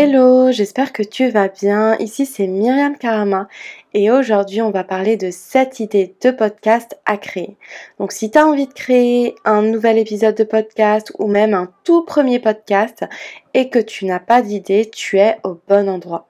[0.00, 1.96] Hello, j'espère que tu vas bien.
[1.98, 3.48] Ici c'est Myriam Karama
[3.94, 7.56] et aujourd'hui on va parler de 7 idées de podcast à créer.
[7.98, 11.72] Donc si tu as envie de créer un nouvel épisode de podcast ou même un
[11.82, 13.06] tout premier podcast
[13.54, 16.28] et que tu n'as pas d'idée, tu es au bon endroit.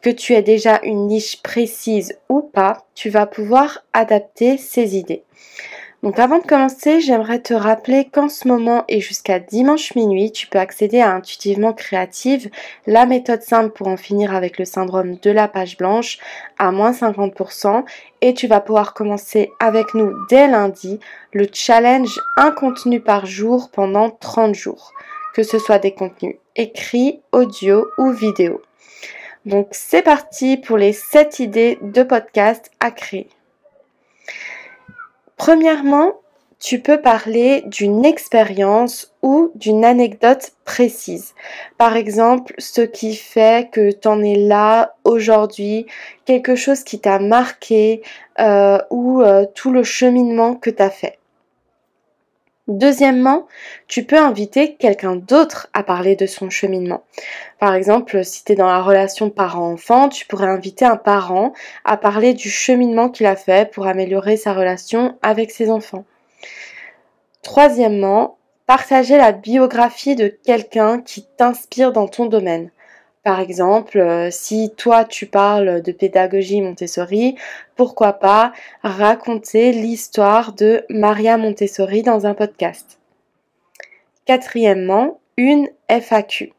[0.00, 5.24] Que tu aies déjà une niche précise ou pas, tu vas pouvoir adapter ces idées.
[6.04, 10.46] Donc avant de commencer, j'aimerais te rappeler qu'en ce moment et jusqu'à dimanche minuit, tu
[10.46, 12.50] peux accéder à Intuitivement Créative,
[12.86, 16.18] la méthode simple pour en finir avec le syndrome de la page blanche
[16.56, 17.84] à moins 50%
[18.20, 21.00] et tu vas pouvoir commencer avec nous dès lundi
[21.32, 24.92] le challenge un contenu par jour pendant 30 jours,
[25.34, 28.62] que ce soit des contenus écrits, audio ou vidéo.
[29.46, 33.28] Donc c'est parti pour les 7 idées de podcast à créer.
[35.38, 36.14] Premièrement,
[36.58, 41.34] tu peux parler d'une expérience ou d'une anecdote précise.
[41.78, 45.86] Par exemple, ce qui fait que tu en es là aujourd'hui,
[46.24, 48.02] quelque chose qui t'a marqué
[48.40, 51.18] euh, ou euh, tout le cheminement que tu as fait.
[52.68, 53.46] Deuxièmement,
[53.86, 57.02] tu peux inviter quelqu'un d'autre à parler de son cheminement.
[57.58, 61.54] Par exemple, si tu es dans la relation parent-enfant, tu pourrais inviter un parent
[61.86, 66.04] à parler du cheminement qu'il a fait pour améliorer sa relation avec ses enfants.
[67.42, 72.70] Troisièmement, partager la biographie de quelqu'un qui t'inspire dans ton domaine.
[73.24, 77.36] Par exemple, euh, si toi tu parles de pédagogie Montessori,
[77.76, 78.52] pourquoi pas
[78.82, 82.98] raconter l'histoire de Maria Montessori dans un podcast?
[84.24, 86.52] Quatrièmement, une FAQ.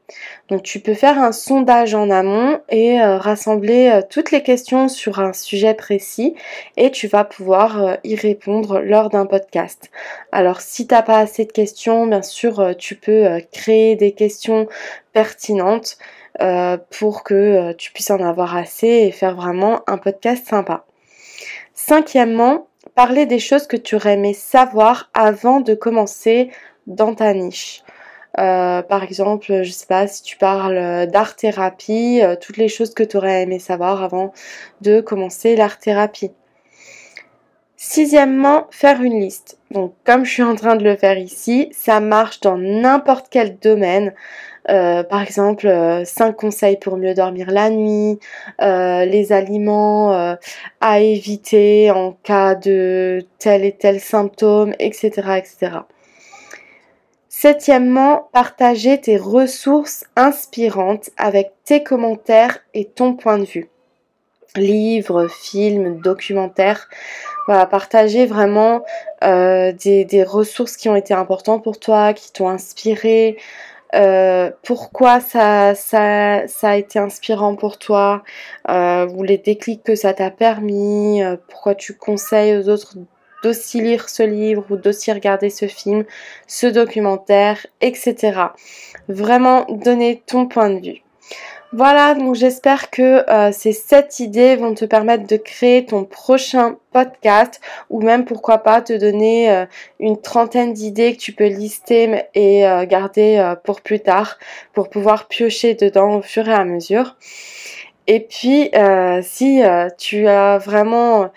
[0.48, 4.88] Donc tu peux faire un sondage en amont et euh, rassembler euh, toutes les questions
[4.88, 6.34] sur un sujet précis
[6.78, 9.92] et tu vas pouvoir y répondre lors d'un podcast.
[10.32, 14.68] Alors si tu n'as pas assez de questions, bien sûr tu peux créer des questions
[15.14, 16.00] pertinentes.
[16.42, 20.86] Euh, pour que euh, tu puisses en avoir assez et faire vraiment un podcast sympa.
[21.74, 26.50] Cinquièmement, parler des choses que tu aurais aimé savoir avant de commencer
[26.88, 27.84] dans ta niche.
[28.38, 33.04] Euh, par exemple, je sais pas si tu parles d'art thérapie, toutes les choses que
[33.04, 34.34] tu aurais aimé savoir avant
[34.82, 36.32] de commencer l'art thérapie.
[37.82, 39.58] Sixièmement, faire une liste.
[39.72, 43.58] Donc, comme je suis en train de le faire ici, ça marche dans n'importe quel
[43.58, 44.14] domaine.
[44.70, 45.62] Euh, par exemple,
[46.04, 48.20] 5 euh, conseils pour mieux dormir la nuit,
[48.62, 50.36] euh, les aliments
[50.82, 55.38] à éviter en cas de tel et tel symptôme, etc.
[55.38, 55.78] etc.
[57.30, 63.70] Septièmement, partager tes ressources inspirantes avec tes commentaires et ton point de vue.
[64.56, 66.90] Livres, films, documentaires.
[67.46, 68.84] Voilà, partager vraiment
[69.22, 73.38] des, des, ressources qui ont été importantes pour toi, qui t'ont inspiré,
[73.96, 78.24] euh, pourquoi ça, a été inspirant pour toi,
[78.70, 82.96] euh, ou les déclics que ça t'a permis, euh, pourquoi tu conseilles aux autres
[83.44, 86.06] d'aussi lire ce livre ou d'aussi regarder ce film,
[86.48, 88.42] ce documentaire, etc.
[89.08, 91.02] Vraiment donner ton point de vue.
[91.72, 96.78] Voilà, donc j'espère que euh, ces 7 idées vont te permettre de créer ton prochain
[96.92, 97.62] podcast
[97.92, 99.66] ou même pourquoi pas te donner euh,
[100.00, 104.40] une trentaine d'idées que tu peux lister et euh, garder pour plus tard
[104.74, 107.18] pour pouvoir piocher dedans au fur et à mesure.
[108.08, 108.72] Et puis
[109.22, 109.62] si
[110.00, 111.30] tu as vraiment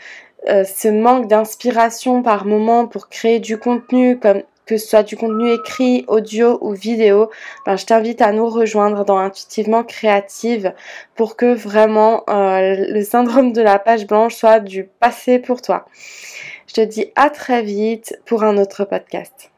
[0.47, 5.53] ce manque d'inspiration par moment pour créer du contenu comme que ce soit du contenu
[5.53, 7.31] écrit, audio ou vidéo,
[7.67, 10.73] ben, je t'invite à nous rejoindre dans Intuitivement Créative
[11.15, 15.87] pour que vraiment euh, le syndrome de la page blanche soit du passé pour toi.
[16.69, 19.52] Je te dis à très vite pour un autre podcast.